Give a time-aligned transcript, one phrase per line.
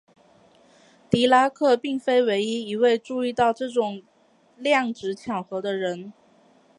[1.11, 4.01] 狄拉克并非唯一一位注意到这种
[4.57, 6.11] 量值巧合的人。